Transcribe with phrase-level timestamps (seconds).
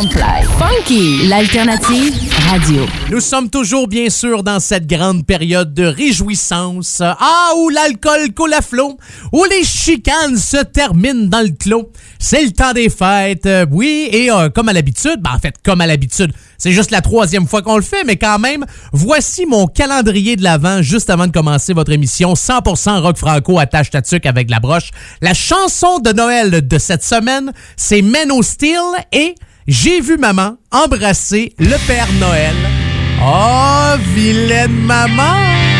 [0.00, 2.14] Funky, l'alternative
[2.48, 2.86] radio.
[3.10, 7.02] Nous sommes toujours, bien sûr, dans cette grande période de réjouissance.
[7.02, 8.96] Ah, où l'alcool coule à flot,
[9.30, 11.92] où les chicanes se terminent dans le clos.
[12.18, 15.56] C'est le temps des fêtes, euh, oui, et euh, comme à l'habitude, ben, en fait,
[15.62, 18.64] comme à l'habitude, c'est juste la troisième fois qu'on le fait, mais quand même,
[18.94, 23.90] voici mon calendrier de l'avant, juste avant de commencer votre émission 100% rock franco attache
[23.90, 24.92] ta tuque avec la broche.
[25.20, 28.80] La chanson de Noël de cette semaine, c'est Men Steel
[29.12, 29.34] et
[29.72, 32.56] J'ai vu maman embrasser le Père Noël.
[33.22, 35.79] Oh, vilaine maman!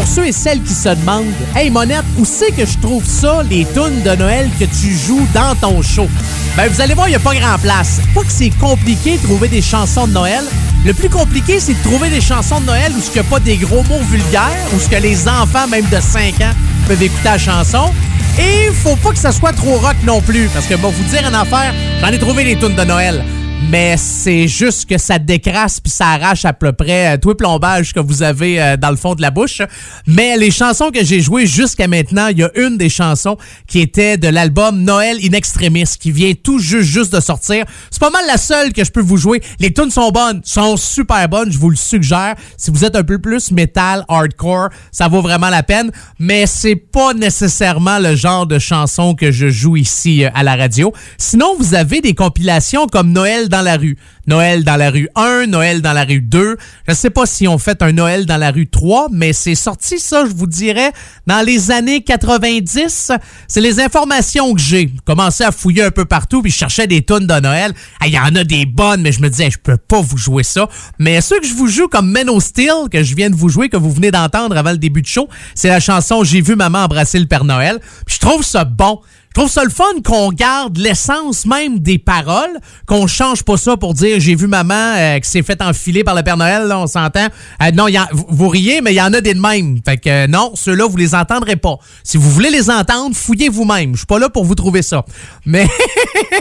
[0.00, 3.42] Pour ceux et celles qui se demandent, Hey Monette, où c'est que je trouve ça,
[3.50, 6.08] les tunes de Noël que tu joues dans ton show?
[6.56, 8.00] Ben, vous allez voir, il n'y a pas grand place.
[8.14, 10.42] Pas que c'est compliqué de trouver des chansons de Noël.
[10.86, 13.40] Le plus compliqué, c'est de trouver des chansons de Noël où ce n'y a pas
[13.40, 16.54] des gros mots vulgaires, où ce que les enfants, même de 5 ans,
[16.88, 17.92] peuvent écouter la chanson.
[18.38, 21.28] Et faut pas que ça soit trop rock non plus, parce que bon, vous dire
[21.28, 23.22] une affaire, j'en ai trouvé des tunes de Noël.
[23.68, 27.34] Mais c'est juste que ça décrasse puis ça arrache à peu près euh, tout le
[27.34, 29.62] plombage que vous avez euh, dans le fond de la bouche.
[30.06, 33.36] Mais les chansons que j'ai jouées jusqu'à maintenant, il y a une des chansons
[33.68, 37.64] qui était de l'album Noël in Extremis qui vient tout juste juste de sortir.
[37.90, 39.40] C'est pas mal la seule que je peux vous jouer.
[39.60, 42.34] Les tunes sont bonnes, sont super bonnes, je vous le suggère.
[42.56, 45.92] Si vous êtes un peu plus metal, hardcore, ça vaut vraiment la peine.
[46.18, 50.56] Mais c'est pas nécessairement le genre de chanson que je joue ici euh, à la
[50.56, 50.92] radio.
[51.18, 55.46] Sinon, vous avez des compilations comme Noël dans la rue, Noël dans la rue 1,
[55.46, 56.56] Noël dans la rue 2.
[56.88, 59.98] Je sais pas si on fait un Noël dans la rue 3, mais c'est sorti
[59.98, 60.92] ça, je vous dirais,
[61.26, 63.12] dans les années 90.
[63.48, 64.90] C'est les informations que j'ai.
[65.04, 67.74] Commencé à fouiller un peu partout, puis je cherchais des tunes de Noël.
[68.06, 70.44] Il y en a des bonnes, mais je me disais, je peux pas vous jouer
[70.44, 70.68] ça.
[70.98, 73.68] Mais ceux que je vous joue comme Men Steel, que je viens de vous jouer,
[73.68, 76.84] que vous venez d'entendre avant le début de show, c'est la chanson J'ai vu maman
[76.84, 77.80] embrasser le Père Noël.
[78.06, 79.00] Puis je trouve ça bon.
[79.30, 83.76] Je trouve ça le fun qu'on garde l'essence même des paroles, qu'on change pas ça
[83.76, 86.80] pour dire j'ai vu maman euh, qui s'est fait enfiler par le Père Noël, là,
[86.80, 87.28] on s'entend.
[87.62, 89.78] Euh, non, y a- vous- riez, mais il y en a des de même.
[89.84, 91.76] Fait que euh, non, ceux-là, vous les entendrez pas.
[92.02, 93.92] Si vous voulez les entendre, fouillez vous-même.
[93.92, 95.04] Je suis pas là pour vous trouver ça.
[95.46, 95.68] Mais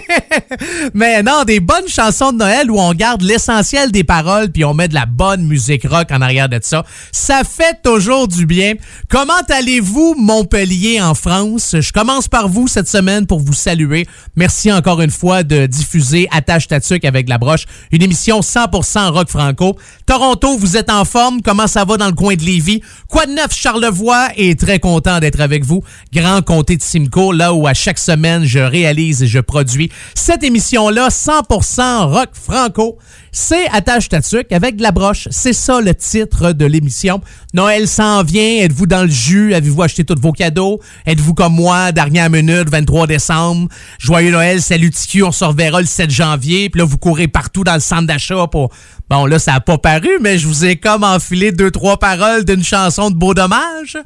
[0.96, 4.74] mais non, des bonnes chansons de Noël où on garde l'essentiel des paroles puis on
[4.74, 6.84] met de la bonne musique rock en arrière de ça.
[7.12, 8.74] Ça fait toujours du bien.
[9.10, 11.76] Comment allez-vous, Montpellier, en France?
[11.80, 14.08] Je commence par vous cette semaine pour vous saluer.
[14.38, 19.10] Merci encore une fois de diffuser Attache ta tuque avec la broche, une émission 100%
[19.10, 19.76] rock franco.
[20.06, 21.42] Toronto, vous êtes en forme?
[21.42, 22.82] Comment ça va dans le coin de Lévis?
[23.10, 24.30] Quoi de neuf, Charlevoix?
[24.38, 25.84] Et très content d'être avec vous.
[26.14, 30.44] Grand comté de Simcoe, là où à chaque semaine, je réalise et je produis cette
[30.44, 32.98] émission-là 100% rock franco.
[33.32, 34.20] C'est Attache ta
[34.52, 35.28] avec de la broche.
[35.32, 37.22] C'est ça le titre de l'émission.
[37.54, 38.64] Noël s'en vient.
[38.64, 39.54] Êtes-vous dans le jus?
[39.54, 40.80] Avez-vous acheté tous vos cadeaux?
[41.06, 43.70] Êtes-vous comme moi, dernière minute, 23 décembre?
[44.00, 46.70] Joyeux Noël, salut TQ, on se reverra le 7 janvier.
[46.70, 48.72] Puis là, vous courez partout dans le centre d'achat pour...
[49.10, 52.46] Bon, là, ça a pas paru, mais je vous ai comme enfilé deux, trois paroles
[52.46, 53.98] d'une chanson de Beau Dommage.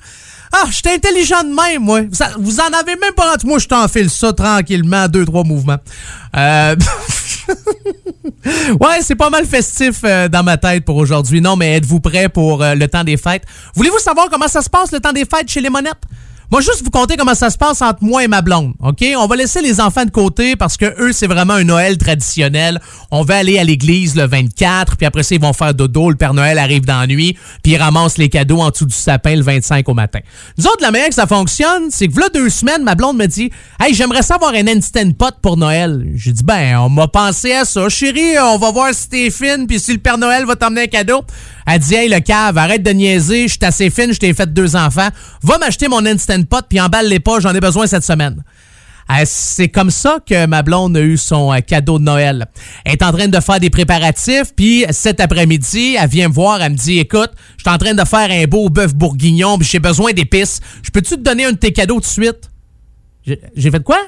[0.53, 2.01] Ah, je suis intelligent de même, moi.
[2.01, 3.47] Vous, vous en avez même pas rendu.
[3.47, 5.77] Moi, je t'enfile ça tranquillement, deux, trois mouvements.
[6.37, 6.75] Euh...
[8.45, 11.41] ouais, c'est pas mal festif euh, dans ma tête pour aujourd'hui.
[11.41, 13.43] Non, mais êtes-vous prêts pour euh, le temps des fêtes?
[13.75, 16.01] Voulez-vous savoir comment ça se passe le temps des fêtes chez les monettes?
[16.53, 19.03] Moi, juste vous conter comment ça se passe entre moi et ma blonde, OK?
[19.17, 22.79] On va laisser les enfants de côté parce que eux, c'est vraiment un Noël traditionnel.
[23.09, 26.11] On va aller à l'église le 24, puis après ça, ils vont faire dodo.
[26.11, 28.94] Le Père Noël arrive dans la nuit, puis ils ramassent les cadeaux en dessous du
[28.94, 30.19] sapin le 25 au matin.
[30.59, 33.25] Nous autres, la manière que ça fonctionne, c'est que là, deux semaines, ma blonde me
[33.25, 36.05] dit Hey, j'aimerais savoir un instant pot pour Noël.
[36.13, 37.89] J'ai dit Ben, on m'a pensé à ça.
[37.89, 40.85] Chérie, on va voir si t'es fine, puis si le Père Noël va t'emmener un
[40.85, 41.23] cadeau.
[41.68, 44.51] Elle dit Hey, le cave, arrête de niaiser, je suis assez fine, je t'ai fait
[44.51, 45.10] deux enfants.
[45.44, 48.44] Va m'acheter mon instant pot, puis emballe-les pas, j'en ai besoin cette semaine.
[49.12, 52.45] Euh, C'est comme ça que ma blonde a eu son euh, cadeau de Noël.
[52.86, 56.62] Elle est en train de faire des préparatifs, puis cet après-midi, elle vient me voir,
[56.62, 59.68] elle me dit Écoute, je suis en train de faire un beau bœuf bourguignon, puis
[59.69, 60.60] j'ai besoin d'épices.
[60.83, 62.50] Je peux-tu te donner un de tes cadeaux tout de suite?
[63.25, 64.00] J'ai fait quoi?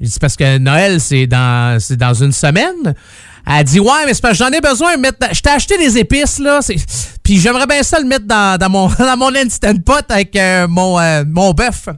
[0.00, 2.94] J'ai dit parce que Noël, c'est dans, c'est dans une semaine.
[3.46, 4.94] Elle dit Ouais, mais c'est parce que j'en ai besoin.
[5.32, 6.60] Je t'ai acheté des épices, là.
[7.22, 10.66] Puis j'aimerais bien ça le mettre dans, dans mon, dans mon instant pot avec euh,
[10.68, 11.88] mon, euh, mon bœuf.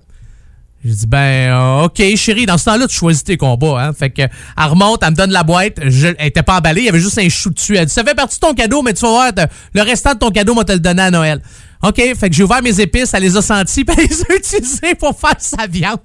[0.85, 3.81] J'ai dit, ben, euh, OK, chérie, dans ce temps-là, tu choisis tes combats.
[3.81, 3.93] Hein?
[3.93, 5.79] Fait que, elle remonte, elle me donne la boîte.
[5.79, 7.77] Elle était pas emballée, il y avait juste un chou dessus.
[7.77, 9.33] Elle dit, ça fait partie de ton cadeau, mais tu vas voir,
[9.75, 11.41] le restant de ton cadeau, moi, te le donner à Noël.
[11.85, 14.35] OK, fait que j'ai ouvert mes épices, elle les a senties, puis elle les a
[14.37, 16.01] utilisées pour faire sa viande.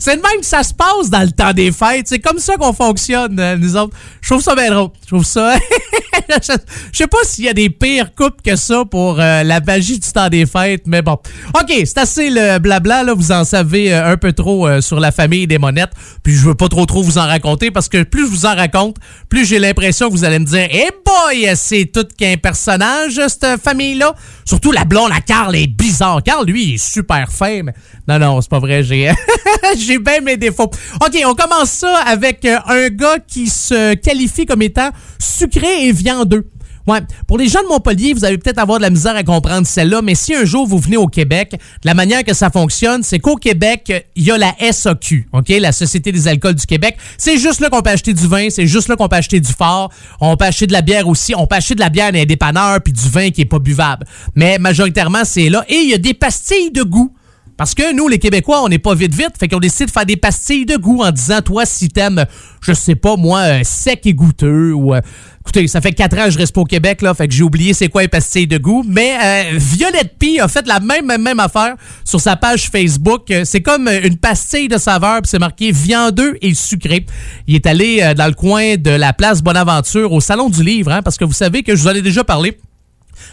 [0.00, 2.06] C'est de même que ça se passe dans le temps des fêtes.
[2.08, 3.96] C'est comme ça qu'on fonctionne, euh, nous autres.
[4.20, 4.90] Je trouve ça bien drôle.
[5.02, 5.54] Je trouve ça.
[6.28, 6.56] je
[6.92, 10.08] sais pas s'il y a des pires coupes que ça pour euh, la magie du
[10.12, 11.18] temps des fêtes, mais bon.
[11.54, 13.02] OK, c'est assez le blabla.
[13.04, 13.14] Là.
[13.14, 15.92] Vous en savez euh, un peu trop sur la famille des monettes.
[16.22, 18.54] Puis je veux pas trop trop vous en raconter parce que plus je vous en
[18.54, 18.96] raconte,
[19.28, 23.60] plus j'ai l'impression que vous allez me dire Eh boy, c'est tout qu'un personnage, cette
[23.62, 24.14] famille-là.
[24.44, 26.22] Surtout la blonde, la Carl est bizarre.
[26.22, 27.62] Carl, lui, il est super fin.
[27.62, 27.74] mais-
[28.06, 28.82] Non, non, c'est pas vrai.
[28.82, 29.10] J'ai
[29.78, 30.70] j'ai bien mes défauts.
[31.00, 35.92] OK, on commence ça avec euh, un gars qui se qualifie comme étant sucré et
[35.92, 36.50] viandeux.
[36.86, 39.66] Ouais, pour les gens de Montpellier, vous allez peut-être avoir de la misère à comprendre
[39.66, 43.18] celle-là, mais si un jour vous venez au Québec, la manière que ça fonctionne, c'est
[43.18, 46.98] qu'au Québec, il y a la SAQ, OK, la Société des alcools du Québec.
[47.16, 49.50] C'est juste là qu'on peut acheter du vin, c'est juste là qu'on peut acheter du
[49.50, 52.18] fort, on peut acheter de la bière aussi, on peut acheter de la bière dans
[52.18, 54.04] les dépanneurs puis du vin qui est pas buvable.
[54.34, 57.14] Mais majoritairement, c'est là et il y a des pastilles de goût.
[57.56, 60.06] Parce que nous, les Québécois, on n'est pas vite vite, fait qu'on décide de faire
[60.06, 62.24] des pastilles de goût en disant, toi, si t'aimes,
[62.60, 64.92] je sais pas, moi, euh, sec et goûteux, ou...
[64.92, 65.00] euh,
[65.40, 67.44] écoutez, ça fait quatre ans que je reste pas au Québec, là, fait que j'ai
[67.44, 71.06] oublié c'est quoi les pastilles de goût, mais euh, Violette P a fait la même,
[71.06, 73.30] même, même affaire sur sa page Facebook.
[73.30, 77.06] Euh, C'est comme euh, une pastille de saveur, puis c'est marqué viandeux et sucré.
[77.46, 81.02] Il est allé dans le coin de la place Bonaventure, au Salon du Livre, hein,
[81.02, 82.58] parce que vous savez que je vous en ai déjà parlé.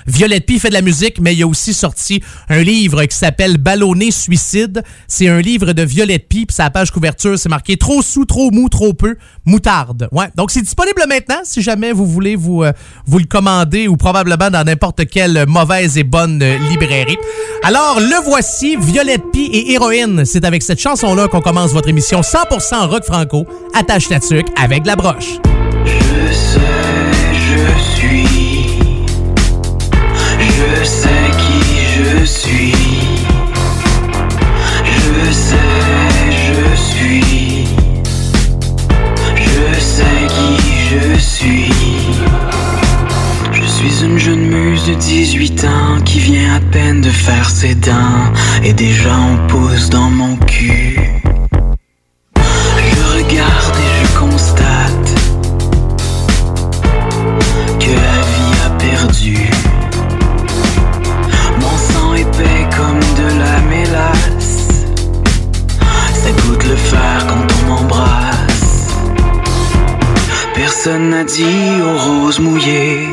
[0.08, 3.58] Violette P fait de la musique, mais il a aussi sorti un livre qui s'appelle
[3.58, 4.84] Ballonné Suicide.
[5.08, 8.52] C'est un livre de Violette P, puis sa page couverture, c'est marqué trop sous, trop
[8.52, 10.08] mou, trop peu, moutarde.
[10.12, 10.28] Ouais.
[10.36, 12.72] Donc c'est disponible maintenant si jamais vous voulez vous, euh,
[13.06, 17.18] vous le commander ou probablement dans n'importe quelle mauvaise et bonne euh, librairie.
[17.64, 20.26] Alors le voici, Violette P et Héroïne.
[20.26, 23.46] C'est avec cette chanson-là qu'on commence votre émission 100% rock franco.
[23.74, 25.38] Attache ta tuque avec la broche.
[30.82, 31.60] Je sais qui
[31.94, 32.74] je suis.
[34.84, 35.56] Je sais,
[36.48, 37.66] je suis.
[39.36, 40.58] Je sais qui
[40.90, 41.72] je suis.
[43.54, 47.76] Je suis une jeune muse de 18 ans qui vient à peine de faire ses
[47.76, 48.34] dents
[48.64, 50.51] et déjà on pousse dans mon cul.
[70.84, 73.08] Personne n'a dit aux roses mouillées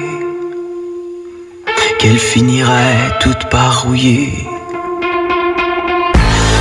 [1.99, 4.33] qu'elle finirait toute parouillée.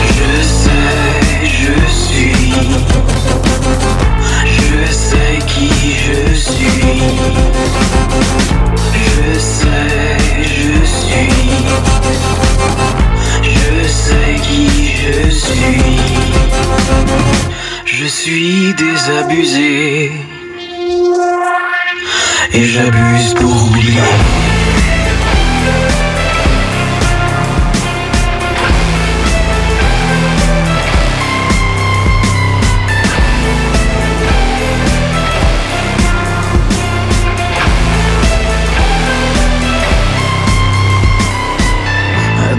[0.04, 2.52] Je sais, je suis.
[4.58, 5.70] Je sais qui
[6.06, 7.02] je suis.
[9.06, 11.30] Je sais, je suis.
[13.44, 15.82] Je sais qui je suis.
[17.86, 20.12] Je suis désabusé.
[22.54, 24.01] Et j'abuse pour oublier.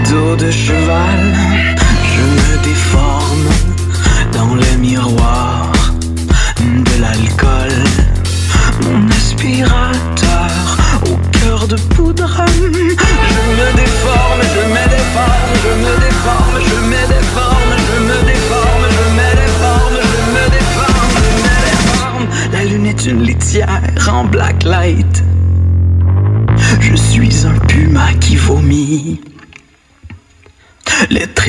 [0.09, 1.38] Dos de cheval,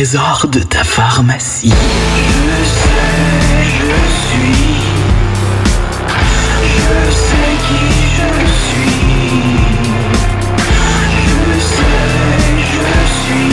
[0.00, 1.69] de ta pharmacie.
[1.69, 4.80] Je sais, je suis.
[6.64, 7.85] Je sais qui
[8.16, 8.30] je
[8.64, 8.97] suis.
[11.26, 12.00] Je sais,
[12.73, 12.88] je
[13.21, 13.52] suis.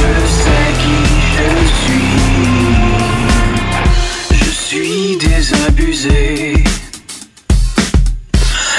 [0.00, 1.00] Je sais qui
[1.36, 1.48] je
[1.78, 2.18] suis.
[4.32, 6.64] Je suis désabusé.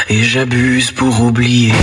[0.09, 1.73] Et j'abuse pour oublier.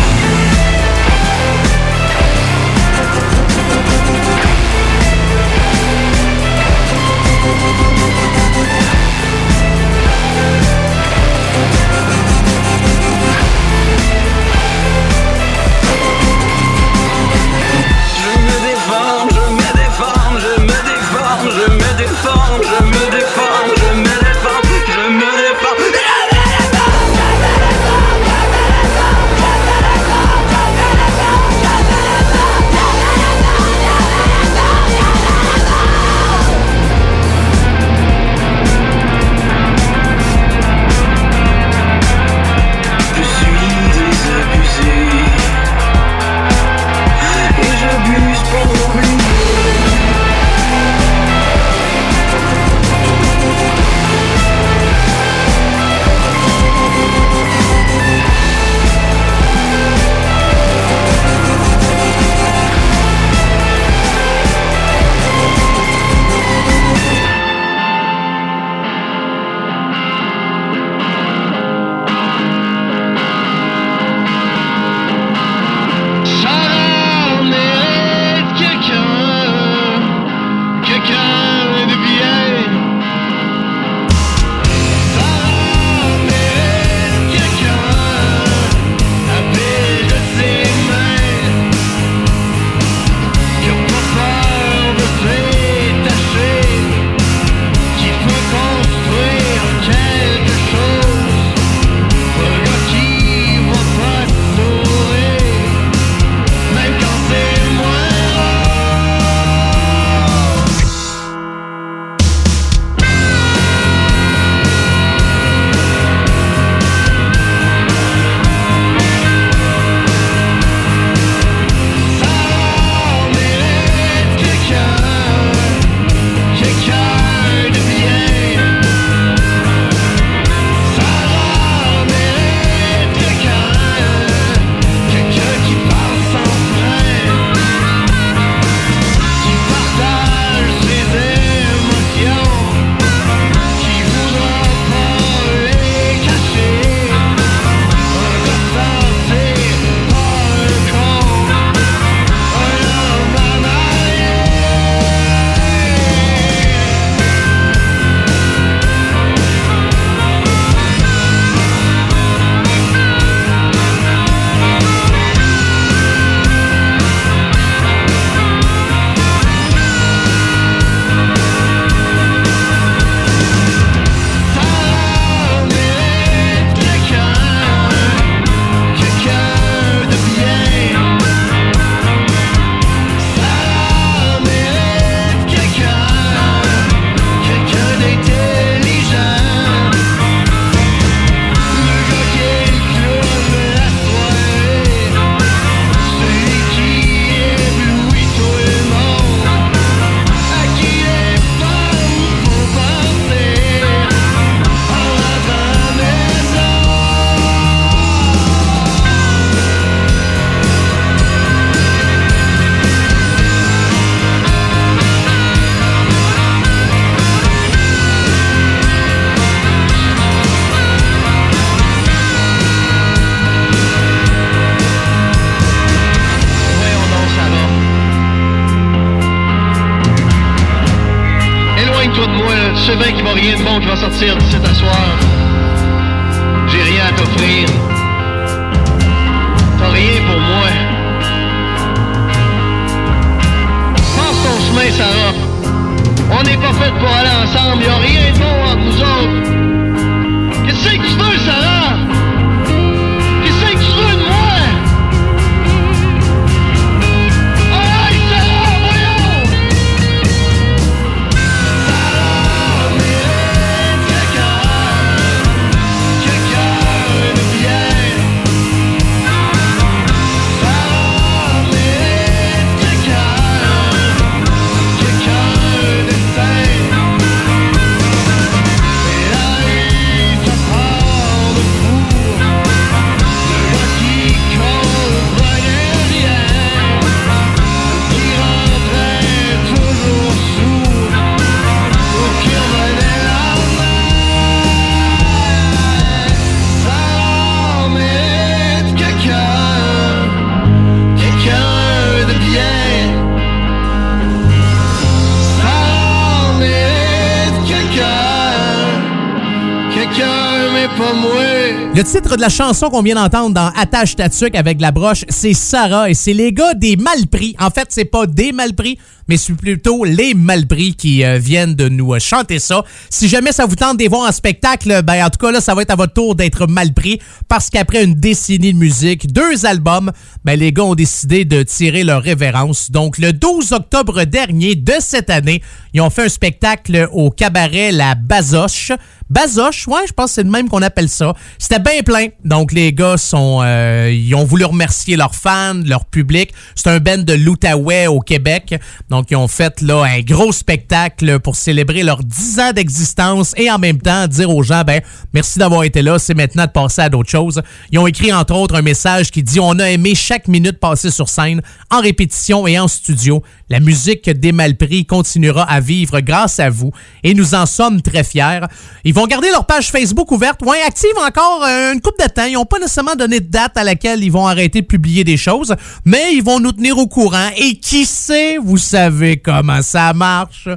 [312.36, 316.14] De la chanson qu'on vient d'entendre dans Attache ta avec la broche, c'est Sarah et
[316.14, 317.56] c'est les gars des Malpris.
[317.58, 321.88] En fait, c'est pas des Malpris, mais c'est plutôt les Malpris qui euh, viennent de
[321.88, 322.84] nous euh, chanter ça.
[323.10, 325.74] Si jamais ça vous tente de voir en spectacle, ben en tout cas là, ça
[325.74, 330.12] va être à votre tour d'être Malpris parce qu'après une décennie de musique, deux albums,
[330.44, 332.90] ben les gars ont décidé de tirer leur révérence.
[332.90, 335.62] Donc le 12 octobre dernier de cette année,
[335.94, 338.92] ils ont fait un spectacle au cabaret La Bazoche.
[339.28, 341.34] Bazoche, ouais, je pense que c'est le même qu'on appelle ça.
[341.58, 342.28] C'était bien plein.
[342.44, 346.52] Donc les gars sont, euh, ils ont voulu remercier leurs fans, leur public.
[346.76, 348.80] C'est un band de l'Outaouais au Québec.
[349.10, 353.70] Donc ils ont fait là un gros spectacle pour célébrer leurs 10 ans d'existence et
[353.70, 355.00] en même temps dire aux gens, ben
[355.34, 356.18] merci d'avoir été là.
[356.18, 357.62] C'est maintenant de passer à d'autres choses.
[357.90, 361.10] Ils ont écrit entre autres un message qui dit on a aimé chaque minute passée
[361.10, 363.42] sur scène, en répétition et en studio.
[363.68, 366.92] La musique des Malpris continuera à vivre grâce à vous
[367.24, 368.60] et nous en sommes très fiers.
[369.02, 372.48] Ils vont garder leur page Facebook ouverte, ouais, active encore euh, une coupe de.
[372.48, 375.36] Ils n'ont pas nécessairement donné de date à laquelle ils vont arrêter de publier des
[375.36, 375.74] choses,
[376.04, 377.48] mais ils vont nous tenir au courant.
[377.56, 380.68] Et qui sait, vous savez comment ça marche.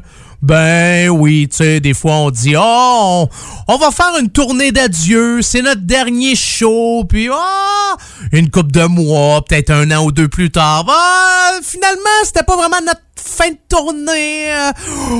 [0.41, 3.28] Ben oui, tu sais, des fois on dit oh,
[3.67, 7.95] on, va faire une tournée d'adieu, c'est notre dernier show, puis oh,
[8.32, 10.86] une coupe de mois, peut-être un an ou deux plus tard.
[10.86, 14.54] Bah, finalement, c'était pas vraiment notre fin de tournée.
[14.54, 14.71] Euh,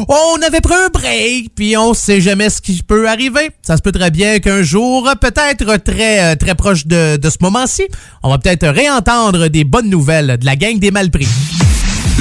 [0.08, 3.52] On avait pris un break, puis on sait jamais ce qui peut arriver.
[3.62, 7.38] Ça se peut très bien qu'un jour, peut-être très euh, très proche de, de ce
[7.42, 7.84] moment-ci,
[8.24, 11.28] on va peut-être réentendre des bonnes nouvelles de la gang des Malpris.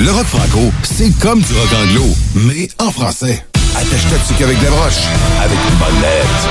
[0.01, 2.05] Le rock franco, c'est comme du rock anglo,
[2.37, 3.45] mais en français.
[3.75, 5.03] Attache-toi dessus qu'avec des broches,
[5.43, 6.49] avec une bonne lettre.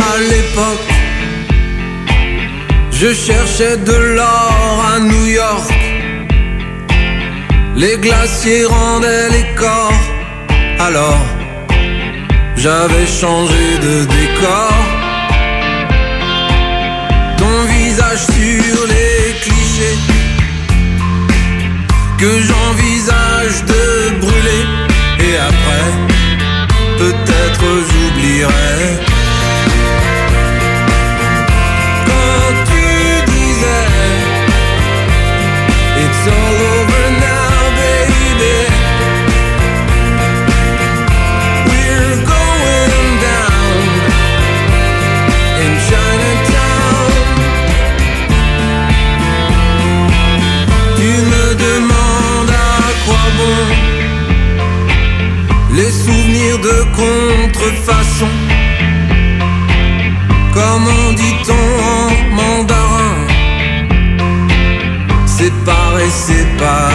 [0.00, 0.92] à l'époque,
[2.92, 5.72] je cherchais de l'or à New York.
[7.74, 9.92] Les glaciers rendaient les corps,
[10.78, 11.37] alors
[12.58, 14.72] j'avais changé de décor.
[17.36, 19.98] Ton visage sur les clichés
[22.18, 24.64] que j'envisage de brûler
[25.20, 25.90] et après
[26.98, 29.07] peut-être j'oublierai.
[66.58, 66.87] goodbye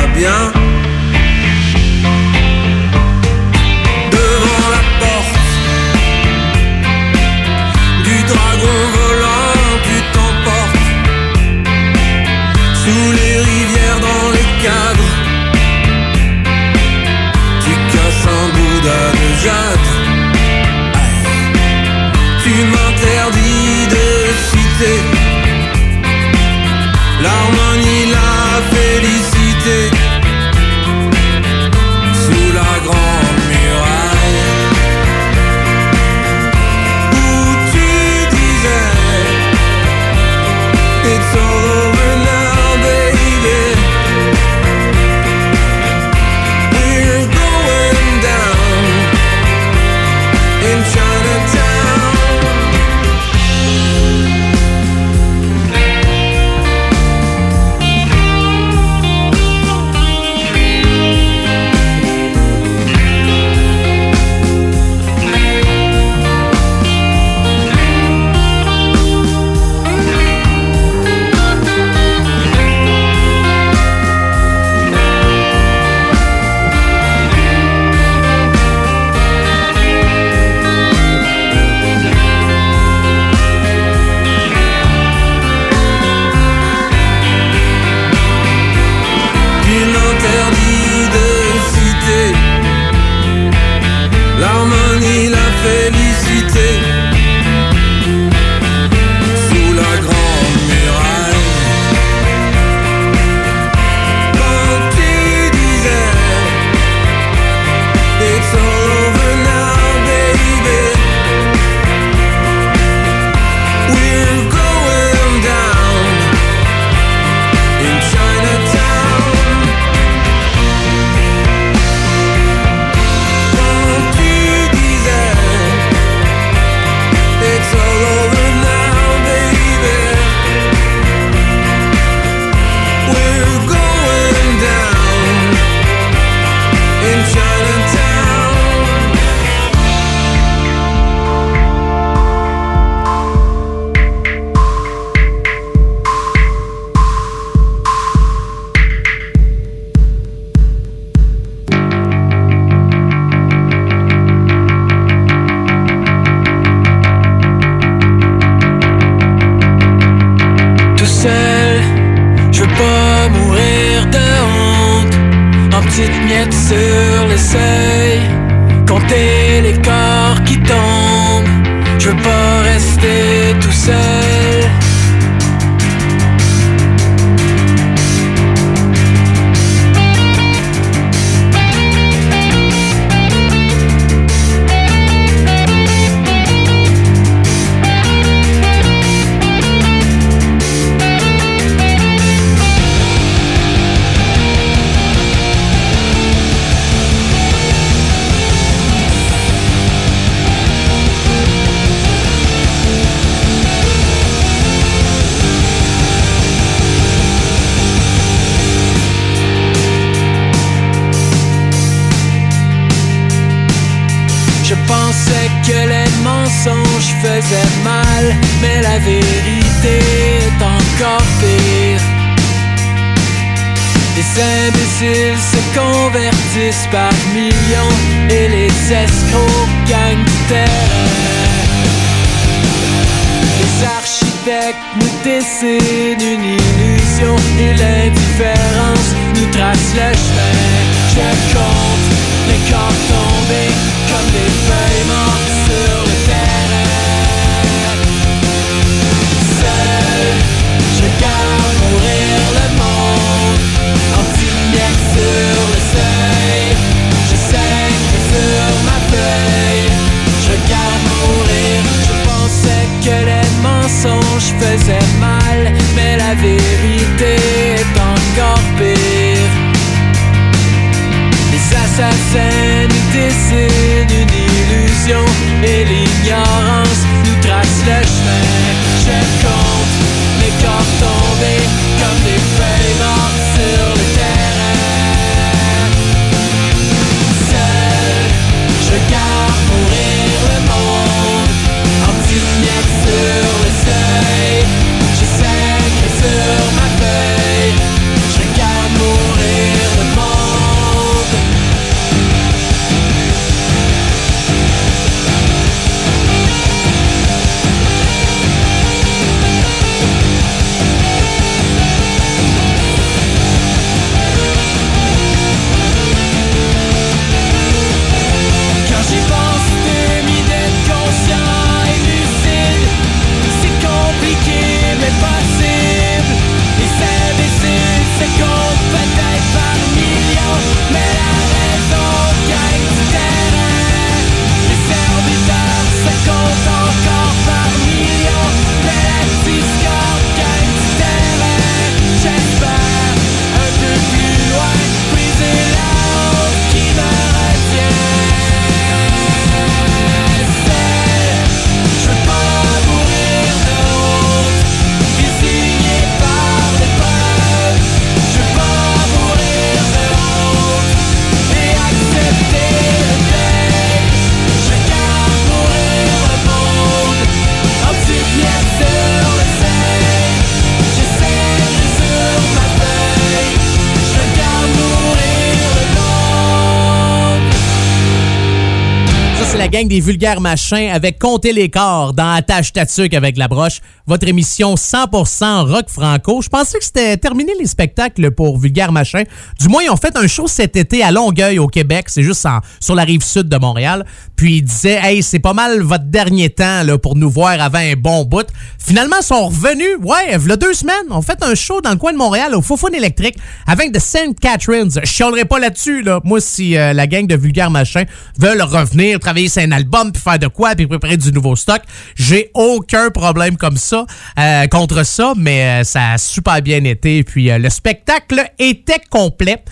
[379.93, 383.79] des vulgaires machins avec Compter les corps dans Attache Tatuc avec la broche.
[384.07, 386.41] Votre émission 100% rock franco.
[386.41, 389.25] Je pensais que c'était terminé les spectacles pour vulgaires machins.
[389.59, 392.05] Du moins, ils ont fait un show cet été à Longueuil, au Québec.
[392.07, 392.47] C'est juste
[392.79, 394.03] sur la rive sud de Montréal.
[394.35, 397.77] Puis ils disaient, hey, c'est pas mal votre dernier temps là, pour nous voir avant
[397.77, 398.47] un bon bout.
[398.79, 399.97] Finalement, ils sont revenus.
[400.01, 402.55] Ouais, il y a deux semaines, on fait un show dans le coin de Montréal
[402.55, 404.39] au Fofone électrique avec The St.
[404.41, 404.89] Catharines.
[405.03, 406.19] Je chialerai pas là-dessus, là.
[406.23, 408.05] Moi, si euh, la gang de vulgaires machins
[408.39, 411.81] veulent revenir, travailler un album, puis faire de quoi, puis préparer du nouveau stock,
[412.15, 414.05] j'ai aucun problème comme ça,
[414.39, 417.23] euh, contre ça, mais euh, ça a super bien été.
[417.23, 419.63] Puis euh, le spectacle était complet.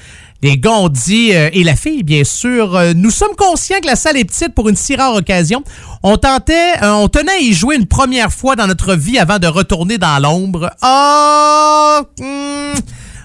[0.44, 4.18] Les gars ont dit, et la fille, bien sûr, nous sommes conscients que la salle
[4.18, 5.64] est petite pour une si rare occasion.
[6.02, 9.46] On tentait, on tenait à y jouer une première fois dans notre vie avant de
[9.46, 10.72] retourner dans l'ombre.
[10.82, 12.00] Oh!
[12.20, 12.74] hmm,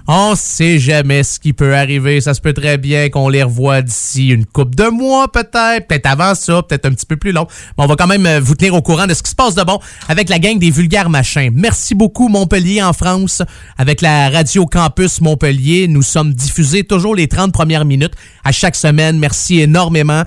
[0.08, 2.20] on sait jamais ce qui peut arriver.
[2.20, 5.88] Ça se peut très bien qu'on les revoie d'ici une coupe de mois, peut-être.
[5.88, 7.46] Peut-être avant ça, peut-être un petit peu plus long.
[7.76, 9.54] Mais on va quand même euh, vous tenir au courant de ce qui se passe
[9.54, 11.50] de bon avec la gang des vulgaires machins.
[11.52, 13.42] Merci beaucoup, Montpellier, en France.
[13.78, 18.14] Avec la Radio Campus Montpellier, nous sommes diffusés toujours les 30 premières minutes
[18.44, 19.18] à chaque semaine.
[19.18, 20.22] Merci énormément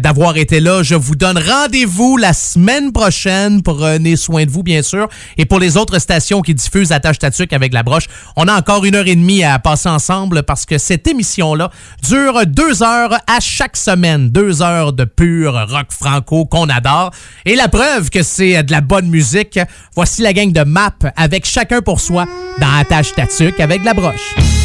[0.00, 0.82] d'avoir été là.
[0.82, 3.62] Je vous donne rendez-vous la semaine prochaine.
[3.62, 5.08] Prenez soin de vous, bien sûr.
[5.36, 8.84] Et pour les autres stations qui diffusent Attache Tatuc avec la broche, on a encore
[8.84, 11.70] une heure et demie à passer ensemble parce que cette émission-là
[12.02, 14.30] dure deux heures à chaque semaine.
[14.30, 17.10] Deux heures de pur rock franco qu'on adore.
[17.44, 19.58] Et la preuve que c'est de la bonne musique,
[19.94, 22.26] voici la gang de MAP avec chacun pour soi
[22.60, 24.61] dans Attache Tatuc avec la broche.